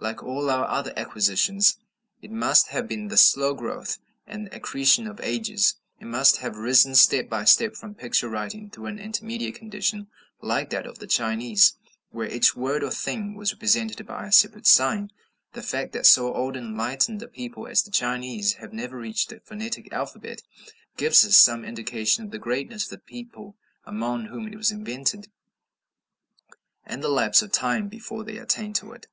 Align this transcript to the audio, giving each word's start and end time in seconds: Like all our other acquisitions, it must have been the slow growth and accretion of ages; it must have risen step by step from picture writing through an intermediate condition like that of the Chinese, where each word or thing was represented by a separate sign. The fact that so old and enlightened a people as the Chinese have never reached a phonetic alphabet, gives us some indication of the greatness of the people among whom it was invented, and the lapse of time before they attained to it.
Like 0.00 0.24
all 0.24 0.50
our 0.50 0.66
other 0.66 0.92
acquisitions, 0.96 1.78
it 2.20 2.32
must 2.32 2.70
have 2.70 2.88
been 2.88 3.06
the 3.06 3.16
slow 3.16 3.54
growth 3.54 3.98
and 4.26 4.52
accretion 4.52 5.06
of 5.06 5.20
ages; 5.20 5.76
it 6.00 6.06
must 6.06 6.38
have 6.38 6.56
risen 6.56 6.96
step 6.96 7.28
by 7.28 7.44
step 7.44 7.76
from 7.76 7.94
picture 7.94 8.28
writing 8.28 8.70
through 8.70 8.86
an 8.86 8.98
intermediate 8.98 9.54
condition 9.54 10.08
like 10.40 10.70
that 10.70 10.84
of 10.84 10.98
the 10.98 11.06
Chinese, 11.06 11.74
where 12.10 12.28
each 12.28 12.56
word 12.56 12.82
or 12.82 12.90
thing 12.90 13.36
was 13.36 13.52
represented 13.52 14.04
by 14.04 14.26
a 14.26 14.32
separate 14.32 14.66
sign. 14.66 15.12
The 15.52 15.62
fact 15.62 15.92
that 15.92 16.06
so 16.06 16.34
old 16.34 16.56
and 16.56 16.70
enlightened 16.70 17.22
a 17.22 17.28
people 17.28 17.68
as 17.68 17.84
the 17.84 17.92
Chinese 17.92 18.54
have 18.54 18.72
never 18.72 18.96
reached 18.98 19.30
a 19.30 19.38
phonetic 19.38 19.92
alphabet, 19.92 20.42
gives 20.96 21.24
us 21.24 21.36
some 21.36 21.64
indication 21.64 22.24
of 22.24 22.32
the 22.32 22.38
greatness 22.40 22.82
of 22.86 22.90
the 22.90 22.98
people 22.98 23.56
among 23.84 24.24
whom 24.24 24.48
it 24.48 24.56
was 24.56 24.72
invented, 24.72 25.28
and 26.84 27.00
the 27.00 27.08
lapse 27.08 27.42
of 27.42 27.52
time 27.52 27.86
before 27.86 28.24
they 28.24 28.38
attained 28.38 28.74
to 28.74 28.90
it. 28.92 29.06